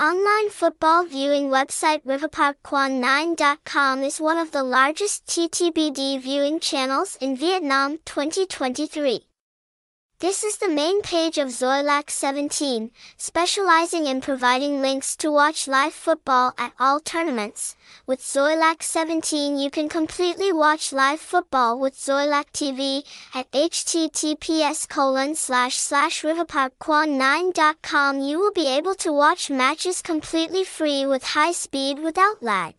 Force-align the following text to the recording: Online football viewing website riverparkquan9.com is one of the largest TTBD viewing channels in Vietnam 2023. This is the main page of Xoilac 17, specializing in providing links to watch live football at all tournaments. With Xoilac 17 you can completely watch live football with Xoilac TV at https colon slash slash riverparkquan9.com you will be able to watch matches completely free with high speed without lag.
Online 0.00 0.48
football 0.48 1.04
viewing 1.04 1.50
website 1.50 2.02
riverparkquan9.com 2.06 4.02
is 4.02 4.18
one 4.18 4.38
of 4.38 4.50
the 4.50 4.62
largest 4.62 5.26
TTBD 5.26 6.18
viewing 6.18 6.58
channels 6.58 7.18
in 7.20 7.36
Vietnam 7.36 7.98
2023. 8.06 9.29
This 10.20 10.44
is 10.44 10.58
the 10.58 10.68
main 10.68 11.00
page 11.00 11.38
of 11.38 11.48
Xoilac 11.48 12.10
17, 12.10 12.90
specializing 13.16 14.06
in 14.06 14.20
providing 14.20 14.82
links 14.82 15.16
to 15.16 15.32
watch 15.32 15.66
live 15.66 15.94
football 15.94 16.52
at 16.58 16.74
all 16.78 17.00
tournaments. 17.00 17.74
With 18.06 18.20
Xoilac 18.20 18.82
17 18.82 19.56
you 19.56 19.70
can 19.70 19.88
completely 19.88 20.52
watch 20.52 20.92
live 20.92 21.20
football 21.20 21.80
with 21.80 21.94
Xoilac 21.94 22.50
TV 22.52 23.06
at 23.34 23.50
https 23.52 24.86
colon 24.86 25.36
slash 25.36 25.78
slash 25.78 26.20
riverparkquan9.com 26.20 28.20
you 28.20 28.38
will 28.38 28.52
be 28.52 28.68
able 28.68 28.96
to 28.96 29.14
watch 29.14 29.48
matches 29.48 30.02
completely 30.02 30.64
free 30.64 31.06
with 31.06 31.32
high 31.32 31.52
speed 31.52 31.98
without 31.98 32.42
lag. 32.42 32.74